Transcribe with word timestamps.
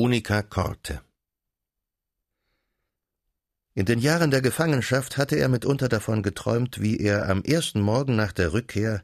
Unica 0.00 0.42
Corte 0.42 1.02
In 3.74 3.84
den 3.84 3.98
Jahren 3.98 4.30
der 4.30 4.42
Gefangenschaft 4.42 5.16
hatte 5.16 5.34
er 5.34 5.48
mitunter 5.48 5.88
davon 5.88 6.22
geträumt, 6.22 6.80
wie 6.80 7.00
er 7.00 7.28
am 7.28 7.42
ersten 7.42 7.80
Morgen 7.80 8.14
nach 8.14 8.30
der 8.30 8.52
Rückkehr 8.52 9.02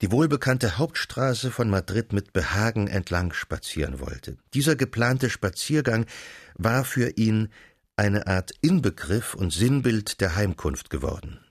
die 0.00 0.10
wohlbekannte 0.10 0.78
Hauptstraße 0.78 1.50
von 1.50 1.68
Madrid 1.68 2.14
mit 2.14 2.32
Behagen 2.32 2.86
entlang 2.86 3.34
spazieren 3.34 4.00
wollte. 4.00 4.38
Dieser 4.54 4.74
geplante 4.74 5.28
Spaziergang 5.28 6.06
war 6.54 6.86
für 6.86 7.10
ihn 7.18 7.50
eine 7.96 8.26
Art 8.26 8.52
Inbegriff 8.62 9.34
und 9.34 9.52
Sinnbild 9.52 10.22
der 10.22 10.34
Heimkunft 10.34 10.88
geworden. 10.88 11.44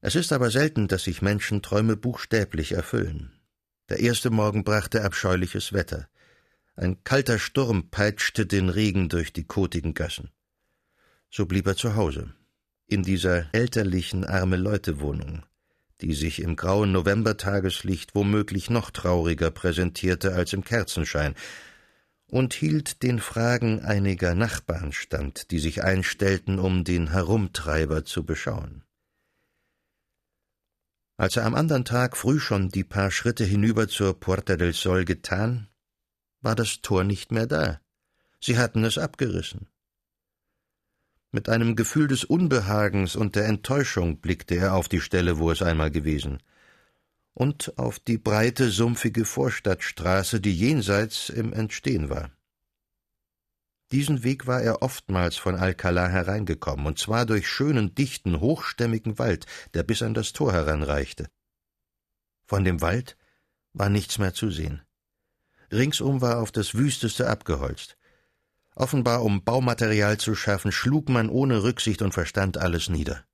Es 0.00 0.14
ist 0.14 0.32
aber 0.32 0.50
selten, 0.50 0.88
dass 0.88 1.04
sich 1.04 1.20
Menschen 1.20 1.60
Träume 1.60 1.94
buchstäblich 1.94 2.72
erfüllen. 2.72 3.38
Der 3.90 4.00
erste 4.00 4.30
Morgen 4.30 4.64
brachte 4.64 5.04
abscheuliches 5.04 5.74
Wetter. 5.74 6.08
Ein 6.74 7.04
kalter 7.04 7.38
Sturm 7.38 7.90
peitschte 7.90 8.46
den 8.46 8.68
Regen 8.68 9.08
durch 9.08 9.32
die 9.32 9.44
kotigen 9.44 9.92
Gassen. 9.92 10.30
So 11.30 11.46
blieb 11.46 11.66
er 11.66 11.76
zu 11.76 11.96
Hause, 11.96 12.34
in 12.86 13.02
dieser 13.02 13.54
elterlichen 13.54 14.24
Arme-Leute-Wohnung, 14.24 15.44
die 16.00 16.14
sich 16.14 16.40
im 16.40 16.56
grauen 16.56 16.92
Novembertageslicht 16.92 18.14
womöglich 18.14 18.70
noch 18.70 18.90
trauriger 18.90 19.50
präsentierte 19.50 20.34
als 20.34 20.52
im 20.52 20.64
Kerzenschein, 20.64 21.34
und 22.26 22.54
hielt 22.54 23.02
den 23.02 23.18
Fragen 23.18 23.80
einiger 23.80 24.34
Nachbarn 24.34 24.92
stand, 24.92 25.50
die 25.50 25.58
sich 25.58 25.84
einstellten, 25.84 26.58
um 26.58 26.82
den 26.82 27.10
Herumtreiber 27.10 28.06
zu 28.06 28.24
beschauen. 28.24 28.84
Als 31.18 31.36
er 31.36 31.44
am 31.44 31.54
andern 31.54 31.84
Tag 31.84 32.16
früh 32.16 32.40
schon 32.40 32.70
die 32.70 32.84
paar 32.84 33.10
Schritte 33.10 33.44
hinüber 33.44 33.86
zur 33.86 34.18
Puerta 34.18 34.56
del 34.56 34.72
Sol 34.72 35.04
getan, 35.04 35.68
war 36.42 36.54
das 36.54 36.82
Tor 36.82 37.04
nicht 37.04 37.32
mehr 37.32 37.46
da. 37.46 37.80
Sie 38.40 38.58
hatten 38.58 38.84
es 38.84 38.98
abgerissen. 38.98 39.68
Mit 41.30 41.48
einem 41.48 41.76
Gefühl 41.76 42.08
des 42.08 42.24
Unbehagens 42.24 43.16
und 43.16 43.36
der 43.36 43.46
Enttäuschung 43.46 44.18
blickte 44.20 44.56
er 44.56 44.74
auf 44.74 44.88
die 44.88 45.00
Stelle, 45.00 45.38
wo 45.38 45.50
es 45.50 45.62
einmal 45.62 45.90
gewesen, 45.90 46.42
und 47.32 47.78
auf 47.78 47.98
die 47.98 48.18
breite, 48.18 48.68
sumpfige 48.68 49.24
Vorstadtstraße, 49.24 50.40
die 50.40 50.54
jenseits 50.54 51.30
im 51.30 51.54
Entstehen 51.54 52.10
war. 52.10 52.30
Diesen 53.92 54.24
Weg 54.24 54.46
war 54.46 54.60
er 54.60 54.82
oftmals 54.82 55.36
von 55.36 55.56
Alcalá 55.56 56.08
hereingekommen, 56.08 56.86
und 56.86 56.98
zwar 56.98 57.24
durch 57.24 57.48
schönen, 57.48 57.94
dichten, 57.94 58.40
hochstämmigen 58.40 59.18
Wald, 59.18 59.46
der 59.72 59.82
bis 59.82 60.02
an 60.02 60.14
das 60.14 60.32
Tor 60.32 60.52
heranreichte. 60.52 61.28
Von 62.44 62.64
dem 62.64 62.80
Wald 62.80 63.16
war 63.72 63.88
nichts 63.88 64.18
mehr 64.18 64.34
zu 64.34 64.50
sehen. 64.50 64.82
Ringsum 65.72 66.20
war 66.20 66.40
auf 66.40 66.52
das 66.52 66.74
Wüsteste 66.74 67.28
abgeholzt. 67.28 67.96
Offenbar, 68.74 69.22
um 69.22 69.44
Baumaterial 69.44 70.18
zu 70.18 70.34
schaffen, 70.34 70.72
schlug 70.72 71.08
man 71.08 71.28
ohne 71.28 71.62
Rücksicht 71.62 72.02
und 72.02 72.12
Verstand 72.12 72.58
alles 72.58 72.88
nieder. 72.88 73.24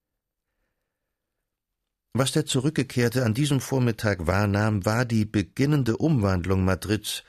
Was 2.12 2.33
der 2.33 2.47
Zurückgekehrte 2.47 3.25
an 3.25 3.34
diesem 3.34 3.61
Vormittag 3.61 4.27
wahrnahm, 4.27 4.84
war 4.84 5.05
die 5.05 5.25
beginnende 5.25 5.97
Umwandlung 5.97 6.64
Madrids 6.64 7.22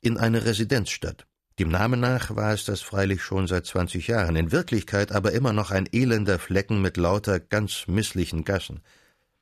in 0.00 0.18
eine 0.18 0.44
Residenzstadt. 0.44 1.26
Dem 1.58 1.70
Namen 1.70 2.00
nach 2.00 2.36
war 2.36 2.52
es 2.52 2.64
das 2.66 2.82
freilich 2.82 3.22
schon 3.22 3.46
seit 3.46 3.66
zwanzig 3.66 4.08
Jahren, 4.08 4.36
in 4.36 4.52
Wirklichkeit 4.52 5.10
aber 5.10 5.32
immer 5.32 5.52
noch 5.52 5.70
ein 5.70 5.88
elender 5.90 6.38
Flecken 6.38 6.82
mit 6.82 6.98
lauter 6.98 7.40
ganz 7.40 7.86
misslichen 7.88 8.44
Gassen. 8.44 8.82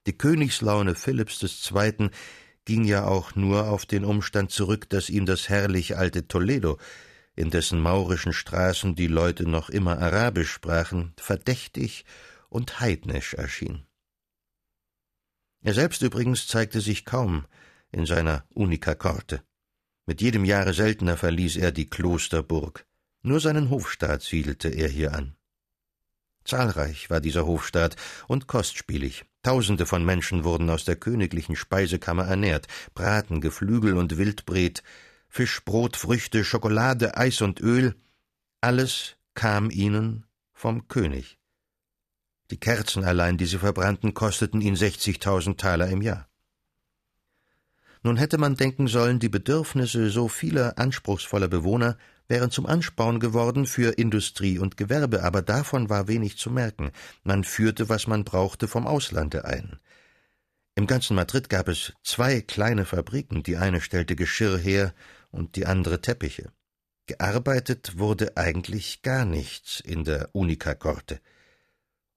Die 0.07 0.17
Königslaune 0.17 0.95
Philipps 0.95 1.43
II 1.43 2.11
ging 2.65 2.85
ja 2.85 3.07
auch 3.07 3.35
nur 3.35 3.69
auf 3.69 3.87
den 3.87 4.05
Umstand 4.05 4.51
zurück, 4.51 4.89
dass 4.89 5.11
ihm 5.11 5.27
das 5.27 5.49
herrlich 5.49 5.97
alte 5.97 6.27
Toledo, 6.27 6.79
in 7.37 7.51
dessen 7.51 7.81
maurischen 7.81 8.33
Straßen 8.33 8.95
die 8.95 9.09
Leute 9.09 9.49
noch 9.49 9.69
immer 9.69 9.99
Arabisch 9.99 10.51
sprachen, 10.51 11.13
verdächtig 11.17 12.05
und 12.49 12.81
heidnisch 12.81 13.35
erschien. 13.35 13.87
Er 15.63 15.75
selbst 15.75 16.03
übrigens 16.03 16.47
zeigte 16.47 16.81
sich 16.81 17.05
kaum 17.05 17.47
in 17.91 18.07
seiner 18.07 18.45
Unica 18.55 18.95
Corte. 18.95 19.43
Mit 20.07 20.21
jedem 20.21 20.45
Jahre 20.45 20.75
seltener 20.75 21.17
verließ 21.17 21.57
er 21.57 21.73
die 21.73 21.87
Klosterburg. 21.87 22.87
Nur 23.23 23.41
seinen 23.41 23.71
Hofstaat 23.71 24.23
siedelte 24.23 24.69
er 24.69 24.89
hier 24.89 25.15
an. 25.15 25.37
Zahlreich 26.45 27.11
war 27.11 27.21
dieser 27.21 27.47
Hofstaat 27.47 27.97
und 28.29 28.47
kostspielig. 28.47 29.25
Tausende 29.43 29.87
von 29.87 30.05
Menschen 30.05 30.45
wurden 30.45 30.71
aus 30.71 30.85
der 30.85 30.97
königlichen 30.97 31.57
Speisekammer 31.57 32.25
ernährt. 32.25 32.67
Braten, 32.95 33.41
Geflügel 33.41 33.97
und 33.97 34.17
Wildbret, 34.17 34.83
Fisch, 35.29 35.65
Brot, 35.65 35.97
Früchte, 35.97 36.45
Schokolade, 36.45 37.17
Eis 37.17 37.41
und 37.41 37.61
Öl, 37.61 37.95
alles 38.61 39.17
kam 39.35 39.71
ihnen 39.71 40.27
vom 40.53 40.89
König. 40.89 41.39
Die 42.51 42.61
Kerzen 42.61 43.05
allein, 43.05 43.37
die 43.37 43.47
sie 43.47 43.59
verbrannten, 43.59 44.15
kosteten 44.15 44.61
ihn 44.61 44.77
sechzigtausend 44.77 45.61
Taler 45.61 45.89
im 45.89 46.03
Jahr. 46.03 46.29
Nun 48.03 48.17
hätte 48.17 48.39
man 48.39 48.55
denken 48.55 48.87
sollen, 48.87 49.19
die 49.19 49.29
Bedürfnisse 49.29 50.11
so 50.11 50.29
vieler 50.29 50.79
anspruchsvoller 50.79 51.49
Bewohner 51.49 51.97
wären 52.29 52.51
zum 52.51 52.67
Ansporn 52.67 53.21
geworden 53.21 53.67
für 53.67 53.99
Industrie 53.99 54.59
und 54.59 54.77
Gewerbe, 54.77 55.23
aber 55.23 55.43
davon 55.43 55.89
war 55.91 56.09
wenig 56.09 56.39
zu 56.39 56.51
merken. 56.51 56.91
Man 57.23 57.45
führte, 57.45 57.89
was 57.89 58.07
man 58.07 58.25
brauchte, 58.25 58.69
vom 58.69 58.87
Auslande 58.87 59.45
ein. 59.45 59.79
Im 60.77 60.87
ganzen 60.87 61.15
Madrid 61.15 61.49
gab 61.49 61.69
es 61.69 61.93
zwei 62.03 62.41
kleine 62.41 62.85
Fabriken, 62.85 63.43
die 63.43 63.57
eine 63.57 63.81
stellte 63.81 64.17
Geschirr 64.17 64.59
her 64.59 64.95
und 65.31 65.57
die 65.57 65.67
andere 65.67 66.01
Teppiche. 66.01 66.51
Gearbeitet 67.07 67.99
wurde 67.99 68.37
eigentlich 68.37 69.03
gar 69.03 69.25
nichts 69.25 69.81
in 69.81 70.05
der 70.05 70.31
Unica 70.33 70.75
Corte 70.75 71.21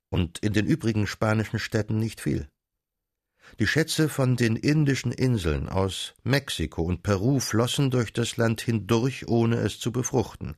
und 0.09 0.39
in 0.39 0.53
den 0.53 0.66
übrigen 0.66 1.07
spanischen 1.07 1.59
Städten 1.59 2.00
nicht 2.00 2.22
viel. 2.22 2.47
Die 3.59 3.67
Schätze 3.67 4.07
von 4.09 4.35
den 4.35 4.55
indischen 4.55 5.11
Inseln 5.11 5.67
aus 5.67 6.13
Mexiko 6.23 6.83
und 6.83 7.01
Peru 7.01 7.39
flossen 7.39 7.89
durch 7.89 8.13
das 8.13 8.37
Land 8.37 8.61
hindurch, 8.61 9.27
ohne 9.27 9.57
es 9.57 9.79
zu 9.79 9.91
befruchten, 9.91 10.55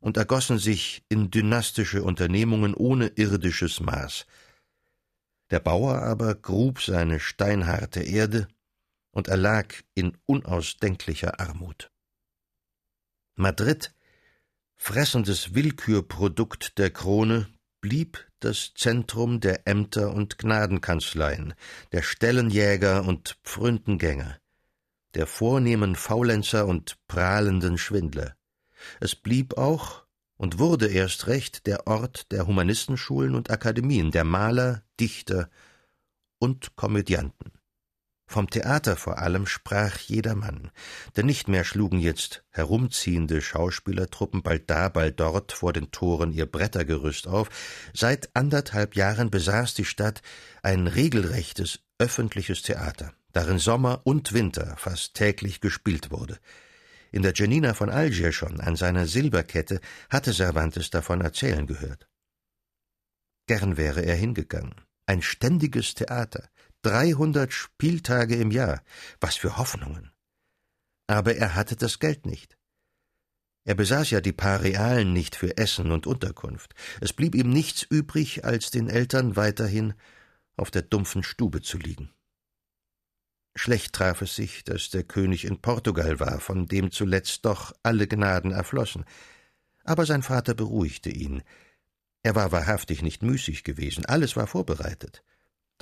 und 0.00 0.16
ergossen 0.16 0.58
sich 0.58 1.04
in 1.08 1.30
dynastische 1.30 2.02
Unternehmungen 2.02 2.74
ohne 2.74 3.08
irdisches 3.08 3.80
Maß. 3.80 4.26
Der 5.50 5.60
Bauer 5.60 6.02
aber 6.02 6.34
grub 6.34 6.80
seine 6.80 7.20
steinharte 7.20 8.02
Erde 8.02 8.48
und 9.10 9.28
erlag 9.28 9.74
in 9.94 10.16
unausdenklicher 10.24 11.38
Armut. 11.38 11.90
Madrid, 13.34 13.94
fressendes 14.76 15.54
Willkürprodukt 15.54 16.78
der 16.78 16.90
Krone, 16.90 17.48
blieb 17.82 18.26
das 18.40 18.72
Zentrum 18.74 19.40
der 19.40 19.66
Ämter 19.66 20.14
und 20.14 20.38
Gnadenkanzleien, 20.38 21.52
der 21.90 22.00
Stellenjäger 22.00 23.04
und 23.04 23.36
Pfründengänger, 23.44 24.38
der 25.14 25.26
vornehmen 25.26 25.96
Faulenzer 25.96 26.66
und 26.66 26.96
prahlenden 27.08 27.76
Schwindler. 27.76 28.36
Es 29.00 29.14
blieb 29.14 29.58
auch 29.58 30.04
und 30.36 30.58
wurde 30.58 30.86
erst 30.86 31.26
recht 31.26 31.66
der 31.66 31.86
Ort 31.86 32.32
der 32.32 32.46
Humanistenschulen 32.46 33.34
und 33.34 33.50
Akademien, 33.50 34.10
der 34.12 34.24
Maler, 34.24 34.82
Dichter 34.98 35.50
und 36.38 36.74
Komödianten. 36.76 37.51
Vom 38.32 38.48
Theater 38.48 38.96
vor 38.96 39.18
allem 39.18 39.46
sprach 39.46 39.98
jedermann, 39.98 40.70
denn 41.18 41.26
nicht 41.26 41.48
mehr 41.48 41.64
schlugen 41.64 41.98
jetzt 41.98 42.42
herumziehende 42.48 43.42
Schauspielertruppen 43.42 44.42
bald 44.42 44.70
da, 44.70 44.88
bald 44.88 45.20
dort 45.20 45.52
vor 45.52 45.74
den 45.74 45.90
Toren 45.90 46.32
ihr 46.32 46.46
Brettergerüst 46.46 47.28
auf. 47.28 47.50
Seit 47.92 48.34
anderthalb 48.34 48.96
Jahren 48.96 49.30
besaß 49.30 49.74
die 49.74 49.84
Stadt 49.84 50.22
ein 50.62 50.86
regelrechtes 50.86 51.80
öffentliches 51.98 52.62
Theater, 52.62 53.12
darin 53.32 53.58
Sommer 53.58 54.00
und 54.04 54.32
Winter 54.32 54.76
fast 54.78 55.12
täglich 55.12 55.60
gespielt 55.60 56.10
wurde. 56.10 56.38
In 57.10 57.20
der 57.20 57.34
Janina 57.34 57.74
von 57.74 57.90
Algier 57.90 58.32
schon, 58.32 58.62
an 58.62 58.76
seiner 58.76 59.06
Silberkette, 59.06 59.78
hatte 60.08 60.32
Cervantes 60.32 60.88
davon 60.88 61.20
erzählen 61.20 61.66
gehört. 61.66 62.08
Gern 63.46 63.76
wäre 63.76 64.00
er 64.00 64.16
hingegangen. 64.16 64.74
Ein 65.04 65.20
ständiges 65.20 65.94
Theater, 65.94 66.48
Dreihundert 66.82 67.52
Spieltage 67.52 68.36
im 68.36 68.50
Jahr. 68.50 68.82
Was 69.20 69.36
für 69.36 69.56
Hoffnungen. 69.56 70.12
Aber 71.06 71.34
er 71.34 71.54
hatte 71.54 71.76
das 71.76 71.98
Geld 71.98 72.26
nicht. 72.26 72.56
Er 73.64 73.76
besaß 73.76 74.10
ja 74.10 74.20
die 74.20 74.32
paar 74.32 74.62
Realen 74.62 75.12
nicht 75.12 75.36
für 75.36 75.56
Essen 75.56 75.92
und 75.92 76.06
Unterkunft. 76.06 76.74
Es 77.00 77.12
blieb 77.12 77.34
ihm 77.36 77.50
nichts 77.50 77.82
übrig, 77.82 78.44
als 78.44 78.72
den 78.72 78.88
Eltern 78.88 79.36
weiterhin 79.36 79.94
auf 80.56 80.70
der 80.70 80.82
dumpfen 80.82 81.22
Stube 81.22 81.62
zu 81.62 81.78
liegen. 81.78 82.10
Schlecht 83.54 83.92
traf 83.92 84.22
es 84.22 84.34
sich, 84.34 84.64
dass 84.64 84.90
der 84.90 85.04
König 85.04 85.44
in 85.44 85.60
Portugal 85.60 86.18
war, 86.18 86.40
von 86.40 86.66
dem 86.66 86.90
zuletzt 86.90 87.44
doch 87.44 87.72
alle 87.82 88.08
Gnaden 88.08 88.50
erflossen. 88.50 89.04
Aber 89.84 90.06
sein 90.06 90.22
Vater 90.22 90.54
beruhigte 90.54 91.10
ihn. 91.10 91.42
Er 92.22 92.34
war 92.34 92.50
wahrhaftig 92.50 93.02
nicht 93.02 93.22
müßig 93.22 93.62
gewesen, 93.62 94.06
alles 94.06 94.36
war 94.36 94.46
vorbereitet. 94.46 95.22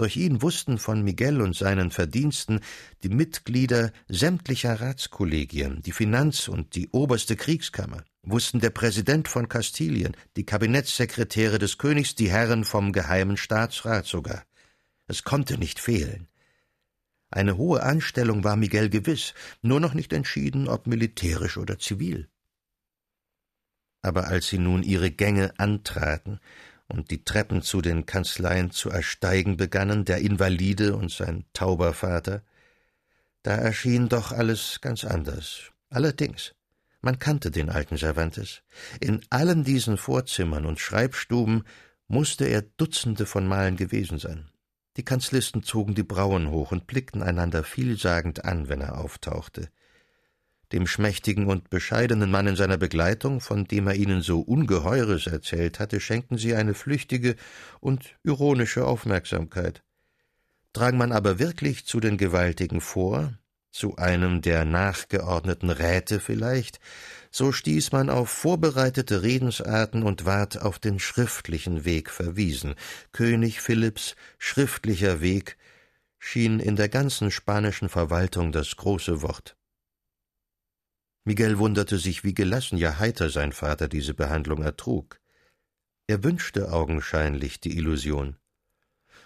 Durch 0.00 0.17
ihn 0.17 0.41
wussten 0.41 0.79
von 0.79 1.02
Miguel 1.02 1.43
und 1.43 1.55
seinen 1.55 1.91
Verdiensten 1.91 2.61
die 3.02 3.11
Mitglieder 3.11 3.93
sämtlicher 4.08 4.81
Ratskollegien, 4.81 5.82
die 5.82 5.93
Finanz- 5.93 6.49
und 6.49 6.75
die 6.75 6.88
oberste 6.88 7.37
Kriegskammer, 7.37 8.02
wussten 8.23 8.61
der 8.61 8.70
Präsident 8.70 9.29
von 9.29 9.50
Kastilien, 9.50 10.17
die 10.38 10.47
Kabinettssekretäre 10.47 11.58
des 11.58 11.76
Königs, 11.76 12.14
die 12.14 12.31
Herren 12.31 12.64
vom 12.64 12.93
Geheimen 12.93 13.37
Staatsrat 13.37 14.06
sogar. 14.06 14.47
Es 15.06 15.23
konnte 15.23 15.58
nicht 15.58 15.79
fehlen. 15.79 16.29
Eine 17.29 17.58
hohe 17.58 17.82
Anstellung 17.82 18.43
war 18.43 18.56
Miguel 18.56 18.88
gewiss, 18.88 19.35
nur 19.61 19.81
noch 19.81 19.93
nicht 19.93 20.14
entschieden, 20.14 20.67
ob 20.67 20.87
militärisch 20.87 21.58
oder 21.58 21.79
zivil. 21.79 22.26
Aber 24.00 24.29
als 24.29 24.49
sie 24.49 24.58
nun 24.58 24.82
ihre 24.82 25.11
Gänge 25.11 25.53
antraten 25.58 26.41
und 26.90 27.10
die 27.10 27.25
Treppen 27.25 27.62
zu 27.62 27.81
den 27.81 28.06
Kanzleien 28.06 28.70
zu 28.70 28.90
ersteigen 28.90 29.56
begannen, 29.56 30.04
der 30.04 30.19
Invalide 30.19 30.96
und 30.96 31.10
sein 31.10 31.44
tauber 31.52 31.94
Vater, 31.94 32.42
da 33.42 33.54
erschien 33.54 34.08
doch 34.08 34.32
alles 34.32 34.81
ganz 34.81 35.04
anders. 35.04 35.70
Allerdings, 35.88 36.54
man 37.00 37.19
kannte 37.19 37.50
den 37.50 37.70
alten 37.70 37.96
Cervantes. 37.96 38.62
In 39.00 39.22
allen 39.31 39.64
diesen 39.64 39.96
Vorzimmern 39.96 40.66
und 40.66 40.78
Schreibstuben 40.78 41.64
musste 42.08 42.44
er 42.44 42.62
Dutzende 42.62 43.25
von 43.25 43.46
Malen 43.46 43.76
gewesen 43.76 44.19
sein. 44.19 44.50
Die 44.96 45.04
Kanzlisten 45.04 45.62
zogen 45.62 45.94
die 45.94 46.02
Brauen 46.02 46.50
hoch 46.50 46.72
und 46.72 46.86
blickten 46.86 47.22
einander 47.22 47.64
vielsagend 47.64 48.44
an, 48.44 48.69
wenn 48.69 48.81
er 48.81 48.98
auftauchte. 48.98 49.70
Dem 50.72 50.87
schmächtigen 50.87 51.46
und 51.46 51.69
bescheidenen 51.70 52.31
Mann 52.31 52.46
in 52.46 52.56
seiner 52.56 52.76
Begleitung, 52.76 53.40
von 53.40 53.64
dem 53.64 53.88
er 53.88 53.94
ihnen 53.94 54.22
so 54.22 54.40
Ungeheures 54.40 55.26
erzählt 55.26 55.81
hatte, 55.81 56.00
schenkten 56.00 56.38
sie 56.38 56.55
eine 56.55 56.75
flüchtige 56.75 57.37
und 57.81 58.17
ironische 58.22 58.87
Aufmerksamkeit. 58.87 59.82
Drang 60.72 60.96
man 60.96 61.11
aber 61.11 61.38
wirklich 61.40 61.87
zu 61.87 61.99
den 61.99 62.17
Gewaltigen 62.17 62.81
vor, 62.81 63.34
zu 63.72 63.96
einem 63.96 64.43
der 64.43 64.64
nachgeordneten 64.64 65.70
Räte 65.70 66.20
vielleicht, 66.20 66.81
so 67.31 67.52
stieß 67.52 67.93
man 67.93 68.11
auf 68.11 68.28
vorbereitete 68.28 69.22
Redensarten 69.22 70.02
und 70.02 70.25
ward 70.25 70.61
auf 70.61 70.78
den 70.78 70.99
schriftlichen 70.99 71.84
Weg 71.84 72.11
verwiesen. 72.11 72.75
König 73.12 73.61
Philipps 73.61 74.17
schriftlicher 74.38 75.20
Weg 75.20 75.56
schien 76.19 76.61
in 76.61 76.76
der 76.76 76.88
ganzen 76.88 77.31
spanischen 77.31 77.88
Verwaltung 77.88 78.52
das 78.52 78.76
große 78.76 79.22
Wort. 79.22 79.56
Miguel 81.31 81.59
wunderte 81.59 81.97
sich, 81.99 82.25
wie 82.25 82.35
gelassen, 82.35 82.77
ja 82.77 82.99
heiter 82.99 83.31
sein 83.31 83.53
Vater 83.53 83.87
diese 83.87 84.15
Behandlung 84.15 84.65
ertrug. 84.65 85.21
Er 86.09 86.25
wünschte 86.25 86.73
augenscheinlich 86.73 87.61
die 87.61 87.77
Illusion. 87.77 88.35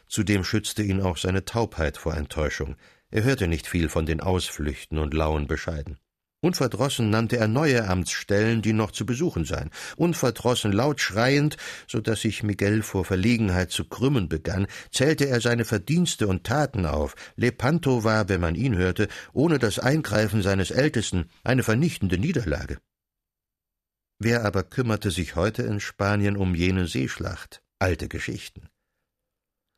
Zudem 0.07 0.45
schützte 0.45 0.83
ihn 0.83 1.01
auch 1.01 1.17
seine 1.17 1.47
Taubheit 1.47 1.97
vor 1.97 2.13
Enttäuschung. 2.13 2.77
Er 3.11 3.23
hörte 3.23 3.49
nicht 3.49 3.67
viel 3.67 3.89
von 3.89 4.05
den 4.05 4.21
Ausflüchten 4.21 4.99
und 4.99 5.15
lauen 5.15 5.47
Bescheiden. 5.47 5.99
Unverdrossen 6.45 7.09
nannte 7.09 7.39
er 7.39 7.49
neue 7.49 7.89
Amtsstellen, 7.89 8.61
die 8.61 8.75
noch 8.75 8.91
zu 8.91 9.07
besuchen 9.07 9.47
seien. 9.47 9.71
Unverdrossen 9.97 10.73
laut 10.73 11.01
schreiend, 11.01 11.57
so 11.89 12.03
dass 12.03 12.21
sich 12.21 12.43
Miguel 12.43 12.83
vor 12.83 13.07
Verlegenheit 13.07 13.71
zu 13.71 13.87
krümmen 13.87 14.29
begann, 14.29 14.67
zählte 14.91 15.27
er 15.27 15.41
seine 15.41 15.65
Verdienste 15.65 16.29
und 16.29 16.45
Taten 16.45 16.85
auf. 16.85 17.15
Lepanto 17.37 18.05
war, 18.05 18.29
wenn 18.29 18.43
man 18.43 18.57
ihn 18.57 18.77
hörte, 18.77 19.09
ohne 19.33 19.59
das 19.59 19.79
Eingreifen 19.79 20.43
seines 20.43 20.71
Ältesten 20.71 21.31
eine 21.45 21.63
vernichtende 21.63 22.19
Niederlage. 22.19 22.77
Wer 24.19 24.45
aber 24.45 24.65
kümmerte 24.65 25.11
sich 25.11 25.37
heute 25.37 25.63
in 25.63 25.81
Spanien 25.81 26.37
um 26.37 26.55
jene 26.55 26.87
Seeschlacht? 26.87 27.63
Alte 27.79 28.07
Geschichten. 28.07 28.69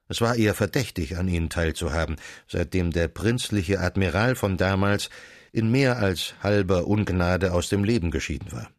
Es 0.09 0.21
war 0.21 0.35
eher 0.35 0.55
verdächtig, 0.55 1.17
an 1.17 1.29
ihnen 1.29 1.49
teilzuhaben, 1.49 2.17
seitdem 2.49 2.91
der 2.91 3.07
prinzliche 3.07 3.79
Admiral 3.79 4.35
von 4.35 4.57
damals 4.57 5.11
in 5.53 5.71
mehr 5.71 5.99
als 5.99 6.35
halber 6.43 6.87
Ungnade 6.87 7.53
aus 7.53 7.69
dem 7.69 7.85
Leben 7.85 8.11
geschieden 8.11 8.53
war. 8.53 8.71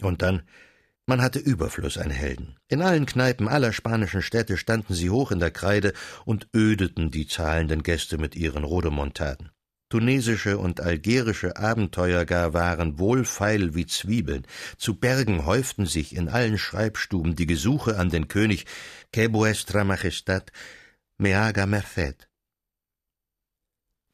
Und 0.00 0.22
dann, 0.22 0.42
man 1.06 1.20
hatte 1.20 1.38
Überfluss 1.38 1.98
an 1.98 2.10
Helden. 2.10 2.56
In 2.68 2.82
allen 2.82 3.06
Kneipen 3.06 3.48
aller 3.48 3.72
spanischen 3.72 4.22
Städte 4.22 4.56
standen 4.56 4.94
sie 4.94 5.10
hoch 5.10 5.32
in 5.32 5.40
der 5.40 5.50
Kreide 5.50 5.92
und 6.24 6.48
ödeten 6.54 7.10
die 7.10 7.26
zahlenden 7.26 7.82
Gäste 7.82 8.18
mit 8.18 8.36
ihren 8.36 8.64
Rodemontaden. 8.64 9.50
Tunesische 9.92 10.56
und 10.56 10.80
algerische 10.80 11.58
Abenteuer 11.58 12.24
gar 12.24 12.54
waren 12.54 12.98
wohlfeil 12.98 13.74
wie 13.74 13.84
Zwiebeln. 13.84 14.46
Zu 14.78 14.94
Bergen 14.94 15.44
häuften 15.44 15.84
sich 15.84 16.16
in 16.16 16.30
allen 16.30 16.56
Schreibstuben 16.56 17.36
die 17.36 17.44
Gesuche 17.44 17.98
an 17.98 18.08
den 18.08 18.26
König 18.26 18.64
Que 19.12 19.30
vuestra 19.30 19.84
Majestad 19.84 20.50
me 21.18 21.36
haga 21.36 21.66
merced. 21.66 22.26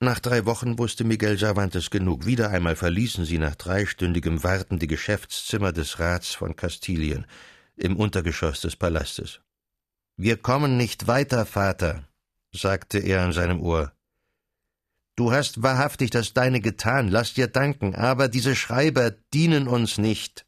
Nach 0.09 0.21
drei 0.21 0.47
Wochen 0.47 0.79
wusste 0.79 1.05
Miguel 1.05 1.37
Cervantes 1.37 1.91
genug. 1.91 2.25
Wieder 2.25 2.49
einmal 2.49 2.77
verließen 2.77 3.27
sie 3.27 3.37
nach 3.37 3.57
dreistündigem 3.57 4.43
Warten 4.43 4.79
die 4.79 4.87
Geschäftszimmer 4.87 5.71
des 5.71 5.99
Rats 5.99 6.33
von 6.33 6.57
Kastilien 6.57 7.27
im 7.77 7.95
Untergeschoss 7.95 8.63
des 8.63 8.75
Palastes. 8.75 9.43
Wir 10.17 10.39
kommen 10.39 10.79
nicht 10.79 11.09
weiter, 11.09 11.45
Vater, 11.45 12.09
sagte 12.55 13.01
er 13.01 13.21
an 13.21 13.35
seinem 13.35 13.61
Ohr. 13.61 13.93
Du 15.15 15.31
hast 15.31 15.63
wahrhaftig 15.63 16.09
das 16.09 16.33
Deine 16.33 16.63
getan, 16.63 17.09
lass 17.09 17.35
dir 17.35 17.47
danken, 17.47 17.95
aber 17.95 18.29
diese 18.29 18.57
Schreiber 18.57 19.11
dienen 19.11 19.69
uns 19.69 19.99
nicht. 19.99 20.47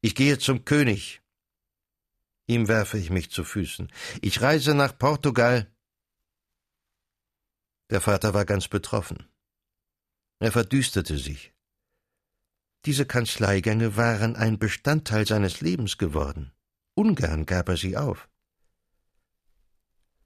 Ich 0.00 0.16
gehe 0.16 0.38
zum 0.38 0.64
König. 0.64 1.22
Ihm 2.48 2.66
werfe 2.66 2.98
ich 2.98 3.10
mich 3.10 3.30
zu 3.30 3.44
Füßen. 3.44 3.92
Ich 4.22 4.42
reise 4.42 4.74
nach 4.74 4.98
Portugal. 4.98 5.72
Der 7.90 8.00
Vater 8.00 8.34
war 8.34 8.44
ganz 8.44 8.68
betroffen. 8.68 9.28
Er 10.38 10.52
verdüsterte 10.52 11.18
sich. 11.18 11.52
Diese 12.84 13.06
Kanzleigänge 13.06 13.96
waren 13.96 14.36
ein 14.36 14.58
Bestandteil 14.58 15.26
seines 15.26 15.60
Lebens 15.60 15.96
geworden. 15.96 16.52
Ungern 16.94 17.46
gab 17.46 17.68
er 17.68 17.76
sie 17.76 17.96
auf. 17.96 18.28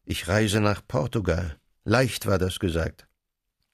Ich 0.04 0.26
reise 0.26 0.60
nach 0.60 0.86
Portugal. 0.86 1.60
Leicht 1.84 2.26
war 2.26 2.38
das 2.38 2.58
gesagt. 2.58 3.06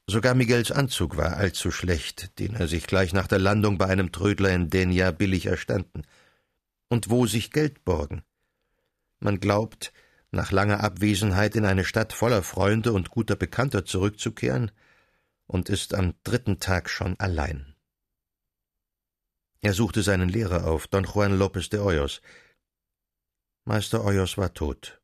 Sogar 0.07 0.35
Miguels 0.35 0.71
Anzug 0.71 1.17
war 1.17 1.37
allzu 1.37 1.71
schlecht, 1.71 2.39
den 2.39 2.55
er 2.55 2.69
sich 2.69 2.87
gleich 2.87 3.13
nach 3.15 3.27
der 3.27 3.39
Landung 3.39 3.79
bei 3.79 3.87
einem 3.87 4.13
Trödler 4.13 4.51
in 4.51 4.69
Denia 4.69 5.13
billig 5.13 5.47
erstanden. 5.47 6.03
Und 6.89 7.09
wo 7.09 7.27
sich 7.27 7.51
Geld 7.51 7.85
borgen? 7.85 8.23
Man 9.19 9.41
glaubt, 9.41 9.93
nach 10.35 10.53
langer 10.53 10.83
Abwesenheit 10.83 11.57
in 11.57 11.65
eine 11.65 11.85
Stadt 11.85 12.13
voller 12.13 12.43
Freunde 12.43 12.93
und 12.93 13.11
guter 13.11 13.37
Bekannter 13.37 13.85
zurückzukehren 13.85 14.71
und 15.47 15.69
ist 15.69 15.95
am 15.95 16.15
dritten 16.25 16.61
Tag 16.61 16.91
schon 16.91 17.19
allein. 17.19 17.75
Er 19.61 19.73
suchte 19.73 20.03
seinen 20.03 20.29
Lehrer 20.29 20.67
auf, 20.67 20.87
Don 20.89 21.05
Juan 21.05 21.39
López 21.39 21.71
de 21.71 21.81
Hoyos. 21.81 22.21
Meister 23.65 24.05
Hoyos 24.05 24.37
war 24.37 24.53
tot. 24.53 25.01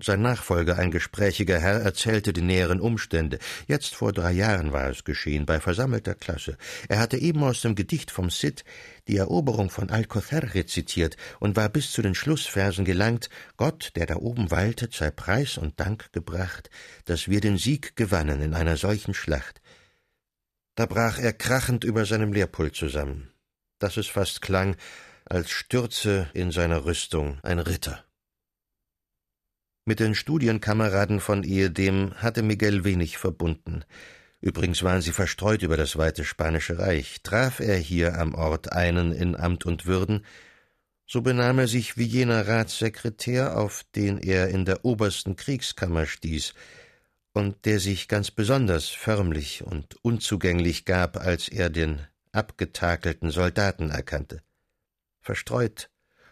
Sein 0.00 0.22
Nachfolger, 0.22 0.78
ein 0.78 0.92
gesprächiger 0.92 1.58
Herr, 1.58 1.80
erzählte 1.80 2.32
die 2.32 2.40
näheren 2.40 2.80
Umstände. 2.80 3.40
Jetzt 3.66 3.96
vor 3.96 4.12
drei 4.12 4.30
Jahren 4.30 4.72
war 4.72 4.88
es 4.88 5.02
geschehen, 5.02 5.44
bei 5.44 5.58
versammelter 5.58 6.14
Klasse. 6.14 6.56
Er 6.88 7.00
hatte 7.00 7.16
eben 7.16 7.42
aus 7.42 7.62
dem 7.62 7.74
Gedicht 7.74 8.12
vom 8.12 8.30
Cid 8.30 8.64
die 9.08 9.16
Eroberung 9.16 9.70
von 9.70 9.90
Alcocer 9.90 10.54
rezitiert 10.54 11.16
und 11.40 11.56
war 11.56 11.68
bis 11.68 11.90
zu 11.90 12.00
den 12.00 12.14
Schlussversen 12.14 12.84
gelangt, 12.84 13.28
Gott, 13.56 13.90
der 13.96 14.06
da 14.06 14.16
oben 14.16 14.52
waltet, 14.52 14.94
sei 14.94 15.10
Preis 15.10 15.58
und 15.58 15.80
Dank 15.80 16.12
gebracht, 16.12 16.70
dass 17.06 17.26
wir 17.26 17.40
den 17.40 17.58
Sieg 17.58 17.96
gewannen 17.96 18.40
in 18.40 18.54
einer 18.54 18.76
solchen 18.76 19.14
Schlacht. 19.14 19.60
Da 20.76 20.86
brach 20.86 21.18
er 21.18 21.32
krachend 21.32 21.82
über 21.82 22.06
seinem 22.06 22.32
Lehrpult 22.32 22.76
zusammen, 22.76 23.32
dass 23.80 23.96
es 23.96 24.06
fast 24.06 24.42
klang, 24.42 24.76
als 25.24 25.50
stürze 25.50 26.30
in 26.34 26.52
seiner 26.52 26.84
Rüstung 26.84 27.40
ein 27.42 27.58
Ritter. 27.58 28.07
Mit 29.88 30.00
den 30.00 30.14
Studienkameraden 30.14 31.18
von 31.18 31.44
ehedem 31.44 32.12
hatte 32.16 32.42
Miguel 32.42 32.84
wenig 32.84 33.16
verbunden. 33.16 33.86
Übrigens 34.42 34.82
waren 34.82 35.00
sie 35.00 35.12
verstreut 35.12 35.62
über 35.62 35.78
das 35.78 35.96
weite 35.96 36.26
Spanische 36.26 36.78
Reich. 36.78 37.22
Traf 37.22 37.58
er 37.58 37.78
hier 37.78 38.18
am 38.18 38.34
Ort 38.34 38.70
einen 38.70 39.12
in 39.12 39.34
Amt 39.34 39.64
und 39.64 39.86
Würden, 39.86 40.26
so 41.06 41.22
benahm 41.22 41.58
er 41.58 41.68
sich 41.68 41.96
wie 41.96 42.04
jener 42.04 42.46
Ratssekretär, 42.46 43.56
auf 43.56 43.82
den 43.96 44.18
er 44.18 44.48
in 44.50 44.66
der 44.66 44.84
obersten 44.84 45.36
Kriegskammer 45.36 46.04
stieß, 46.04 46.52
und 47.32 47.64
der 47.64 47.80
sich 47.80 48.08
ganz 48.08 48.30
besonders 48.30 48.90
förmlich 48.90 49.64
und 49.64 49.96
unzugänglich 50.02 50.84
gab, 50.84 51.16
als 51.16 51.48
er 51.48 51.70
den 51.70 52.02
abgetakelten 52.32 53.30
Soldaten 53.30 53.88
erkannte. 53.88 54.42
Verstreut 55.22 55.88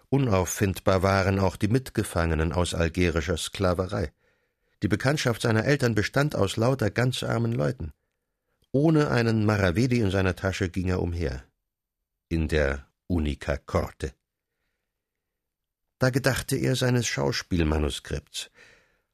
Unauffindbar 0.08 1.02
waren 1.02 1.38
auch 1.38 1.56
die 1.56 1.68
Mitgefangenen 1.68 2.52
aus 2.52 2.74
algerischer 2.74 3.36
Sklaverei. 3.36 4.12
Die 4.82 4.88
Bekanntschaft 4.88 5.42
seiner 5.42 5.64
Eltern 5.64 5.94
bestand 5.94 6.36
aus 6.36 6.56
lauter 6.56 6.90
ganz 6.90 7.22
armen 7.22 7.52
Leuten. 7.52 7.92
Ohne 8.72 9.10
einen 9.10 9.44
Maravedi 9.44 10.00
in 10.00 10.10
seiner 10.10 10.36
Tasche 10.36 10.68
ging 10.68 10.88
er 10.88 11.00
umher. 11.00 11.44
In 12.28 12.48
der 12.48 12.86
Unica 13.06 13.56
Corte. 13.56 14.12
Da 15.98 16.10
gedachte 16.10 16.56
er 16.56 16.76
seines 16.76 17.06
Schauspielmanuskripts. 17.06 18.50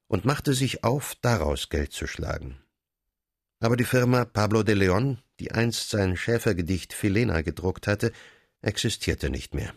und 0.09 0.27
machte 0.27 0.53
sich 0.53 0.85
auf, 0.85 1.15
daraus 1.23 1.71
Geld 1.71 1.93
zu 1.93 2.07
schlagen. 2.07 2.63
Aber 3.61 3.79
die 3.79 3.85
Firma 3.85 4.27
Pablo 4.27 4.63
de 4.63 4.75
Leon, 4.75 5.23
die 5.41 5.53
einst 5.53 5.89
sein 5.89 6.19
Schäfergedicht 6.19 6.93
Filena 6.93 7.41
gedruckt 7.41 7.87
hatte, 7.87 8.13
existierte 8.61 9.31
nicht 9.31 9.55
mehr. 9.55 9.73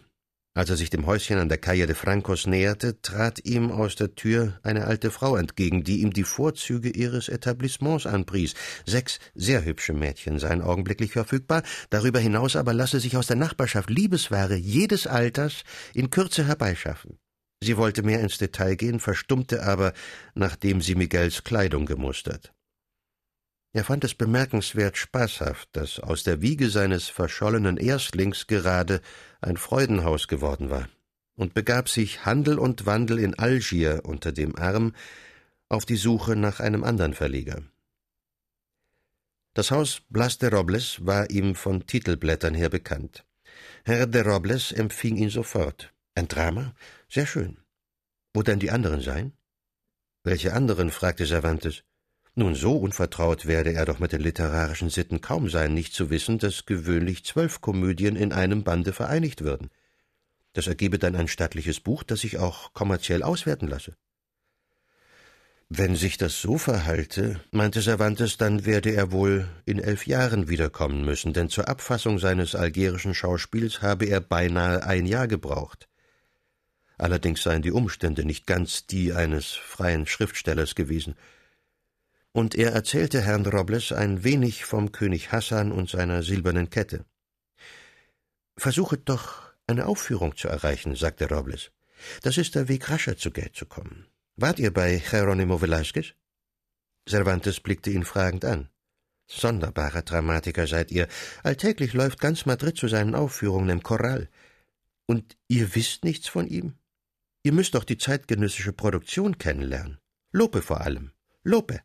Als 0.58 0.70
er 0.70 0.78
sich 0.78 0.90
dem 0.90 1.06
Häuschen 1.06 1.38
an 1.38 1.50
der 1.50 1.58
Calle 1.58 1.86
de 1.86 1.96
Francos 1.96 2.48
näherte, 2.48 3.02
trat 3.02 3.44
ihm 3.44 3.72
aus 3.72 3.98
der 3.98 4.16
Tür 4.16 4.58
eine 4.64 4.86
alte 4.86 5.12
Frau 5.12 5.36
entgegen, 5.36 5.84
die 5.84 6.00
ihm 6.00 6.14
die 6.14 6.24
Vorzüge 6.24 6.90
ihres 6.90 7.28
Etablissements 7.28 8.06
anpries. 8.06 8.54
Sechs 8.86 9.20
sehr 9.34 9.66
hübsche 9.66 9.92
Mädchen 9.92 10.40
seien 10.40 10.62
augenblicklich 10.62 11.12
verfügbar, 11.12 11.62
darüber 11.90 12.20
hinaus 12.20 12.56
aber 12.56 12.74
lasse 12.74 13.02
sich 13.02 13.18
aus 13.18 13.28
der 13.28 13.36
Nachbarschaft 13.36 13.90
Liebesware 13.90 14.56
jedes 14.56 15.08
Alters 15.08 15.66
in 15.94 16.10
Kürze 16.10 16.48
herbeischaffen. 16.48 17.20
Sie 17.62 17.76
wollte 17.76 18.04
mehr 18.04 18.22
ins 18.22 18.38
Detail 18.38 18.76
gehen, 18.76 19.02
verstummte 19.02 19.62
aber, 19.62 19.92
nachdem 20.36 20.80
sie 20.80 20.96
Miguels 20.96 21.44
Kleidung 21.44 21.86
gemustert. 21.86 22.55
Er 23.76 23.84
fand 23.84 24.06
es 24.06 24.16
bemerkenswert 24.16 24.96
spaßhaft, 24.96 25.68
dass 25.74 26.00
aus 26.00 26.24
der 26.24 26.42
Wiege 26.42 26.70
seines 26.70 27.10
verschollenen 27.10 27.76
Erstlings 27.76 28.48
gerade 28.48 29.02
ein 29.42 29.58
Freudenhaus 29.58 30.30
geworden 30.30 30.70
war, 30.70 30.88
und 31.36 31.54
begab 31.54 31.90
sich 31.90 32.26
Handel 32.26 32.58
und 32.58 32.86
Wandel 32.86 33.20
in 33.20 33.38
Algier 33.38 34.04
unter 34.06 34.32
dem 34.32 34.56
Arm 34.56 34.96
auf 35.68 35.84
die 35.84 35.98
Suche 35.98 36.38
nach 36.38 36.62
einem 36.62 36.86
anderen 36.86 37.14
Verleger. 37.14 37.64
Das 39.54 39.72
Haus 39.72 40.04
Blas 40.08 40.38
de 40.38 40.52
Robles 40.52 41.06
war 41.06 41.30
ihm 41.30 41.54
von 41.54 41.86
Titelblättern 41.86 42.56
her 42.56 42.70
bekannt. 42.70 43.26
Herr 43.84 44.08
de 44.08 44.22
Robles 44.22 44.72
empfing 44.72 45.18
ihn 45.18 45.30
sofort. 45.30 45.94
Ein 46.14 46.30
Drama? 46.30 46.74
Sehr 47.10 47.26
schön. 47.26 47.58
Wo 48.34 48.42
denn 48.42 48.60
die 48.60 48.72
anderen 48.72 49.02
seien? 49.02 49.34
Welche 50.24 50.54
anderen? 50.54 50.92
fragte 50.92 51.26
Cervantes. 51.26 51.84
Nun, 52.38 52.54
so 52.54 52.76
unvertraut 52.76 53.46
werde 53.46 53.74
er 53.74 53.86
doch 53.86 54.00
mit 54.00 54.12
den 54.12 54.20
literarischen 54.20 54.90
Sitten 54.90 55.22
kaum 55.22 55.50
sein, 55.50 55.74
nicht 55.74 55.94
zu 55.94 56.10
wissen, 56.10 56.38
dass 56.38 56.66
gewöhnlich 56.66 57.24
zwölf 57.24 57.62
Komödien 57.62 58.18
in 58.18 58.34
einem 58.34 58.66
Bande 58.66 58.92
vereinigt 58.92 59.42
würden. 59.42 59.70
Das 60.52 60.68
ergebe 60.68 61.00
dann 61.00 61.16
ein 61.16 61.30
stattliches 61.30 61.80
Buch, 61.80 62.04
das 62.04 62.20
sich 62.20 62.38
auch 62.38 62.74
kommerziell 62.74 63.24
auswerten 63.24 63.70
lasse. 63.70 63.96
Wenn 65.70 65.96
sich 65.96 66.18
das 66.18 66.42
so 66.42 66.58
verhalte, 66.58 67.40
meinte 67.52 67.82
Cervantes, 67.82 68.36
dann 68.36 68.66
werde 68.66 68.92
er 68.92 69.14
wohl 69.14 69.48
in 69.64 69.80
elf 69.80 70.06
Jahren 70.06 70.50
wiederkommen 70.50 71.06
müssen, 71.06 71.32
denn 71.32 71.50
zur 71.50 71.70
Abfassung 71.70 72.20
seines 72.20 72.54
algerischen 72.54 73.16
Schauspiels 73.16 73.82
habe 73.82 74.06
er 74.06 74.20
beinahe 74.20 74.84
ein 74.84 75.06
Jahr 75.06 75.30
gebraucht. 75.30 75.88
Allerdings 76.98 77.44
seien 77.44 77.62
die 77.62 77.72
Umstände 77.72 78.26
nicht 78.26 78.46
ganz 78.46 78.88
die 78.88 79.14
eines 79.14 79.54
freien 79.54 80.06
Schriftstellers 80.06 80.76
gewesen 80.76 81.16
und 82.36 82.54
er 82.54 82.74
erzählte 82.74 83.22
Herrn 83.22 83.46
Robles 83.46 83.94
ein 83.94 84.26
wenig 84.26 84.66
vom 84.66 84.92
König 84.92 85.32
Hassan 85.32 85.72
und 85.72 85.90
seiner 85.90 86.22
silbernen 86.22 86.70
Kette. 86.70 87.06
Versuchet 88.58 89.04
doch, 89.06 89.54
eine 89.68 89.86
Aufführung 89.86 90.36
zu 90.36 90.50
erreichen, 90.50 90.98
sagte 90.98 91.30
Robles. 91.30 91.72
Das 92.24 92.38
ist 92.38 92.56
der 92.56 92.68
Weg, 92.68 92.90
rascher 92.90 93.16
zu 93.16 93.32
Geld 93.32 93.56
zu 93.56 93.66
kommen. 93.66 94.08
Wart 94.36 94.60
ihr 94.60 94.74
bei 94.74 95.02
Geronimo 95.10 95.62
Velázquez? 95.62 96.14
Cervantes 97.08 97.62
blickte 97.62 97.92
ihn 97.92 98.04
fragend 98.04 98.44
an. 98.44 98.68
Sonderbarer 99.28 100.02
Dramatiker 100.02 100.68
seid 100.68 100.92
ihr. 100.92 101.08
Alltäglich 101.42 101.94
läuft 101.94 102.20
ganz 102.20 102.46
Madrid 102.46 102.76
zu 102.76 102.90
seinen 102.90 103.16
Aufführungen 103.16 103.70
im 103.70 103.82
Choral. 103.82 104.28
Und 105.06 105.38
ihr 105.48 105.74
wisst 105.74 106.04
nichts 106.04 106.28
von 106.28 106.48
ihm? 106.48 106.74
Ihr 107.44 107.54
müsst 107.54 107.76
doch 107.76 107.86
die 107.86 107.98
zeitgenössische 107.98 108.74
Produktion 108.74 109.38
kennenlernen. 109.38 110.00
Lope 110.34 110.62
vor 110.62 110.82
allem. 110.82 111.14
Lope. 111.44 111.80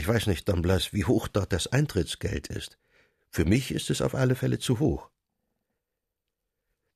Ich 0.00 0.08
weiß 0.08 0.28
nicht, 0.28 0.48
Don 0.48 0.62
Blas, 0.62 0.94
wie 0.94 1.04
hoch 1.04 1.28
dort 1.28 1.52
das 1.52 1.66
Eintrittsgeld 1.66 2.46
ist. 2.46 2.78
Für 3.28 3.44
mich 3.44 3.70
ist 3.70 3.90
es 3.90 4.00
auf 4.00 4.14
alle 4.14 4.34
Fälle 4.34 4.58
zu 4.58 4.78
hoch. 4.78 5.10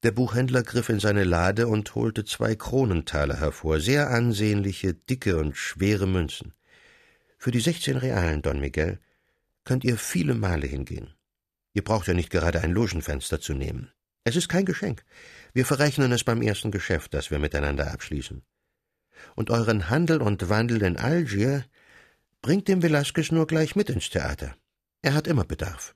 Der 0.03 0.11
Buchhändler 0.11 0.63
griff 0.63 0.89
in 0.89 1.01
seine 1.01 1.25
Lade 1.25 1.69
und 1.69 1.95
holte 1.95 2.25
zwei 2.25 2.55
Kronentaler 2.55 3.37
hervor, 3.41 3.79
sehr 3.79 4.09
ansehnliche, 4.09 4.95
dicke 4.95 5.37
und 5.37 5.55
schwere 5.55 6.07
Münzen. 6.07 6.55
Für 7.37 7.51
die 7.51 7.61
sechzehn 7.61 7.99
Realen, 7.99 8.41
Don 8.41 8.59
Miguel, 8.59 8.99
könnt 9.65 9.85
ihr 9.85 9.99
viele 9.99 10.33
Male 10.33 10.67
hingehen. 10.67 11.13
Ihr 11.75 11.85
braucht 11.85 12.09
ja 12.09 12.15
nicht 12.15 12.31
gerade 12.31 12.63
ein 12.63 12.73
Logenfenster 12.73 13.39
zu 13.39 13.53
nehmen. 13.53 13.93
Es 14.25 14.35
ist 14.35 14.49
kein 14.49 14.65
Geschenk. 14.65 15.05
Wir 15.53 15.67
verrechnen 15.67 16.11
es 16.13 16.25
beim 16.25 16.41
ersten 16.41 16.71
Geschäft, 16.71 17.13
das 17.13 17.31
wir 17.31 17.39
miteinander 17.39 17.93
abschließen. 17.93 18.43
Und 19.35 19.51
euren 19.51 19.91
Handel 19.91 20.23
und 20.23 20.49
Wandel 20.49 20.81
in 20.81 20.97
Algier 20.97 21.67
Bringt 22.45 22.69
dem 22.69 22.83
Velasquez 22.83 23.33
nur 23.33 23.47
gleich 23.47 23.75
mit 23.75 23.89
ins 23.89 24.11
Theater. 24.11 24.55
Er 25.01 25.15
hat 25.15 25.27
immer 25.27 25.45
Bedarf. 25.45 25.95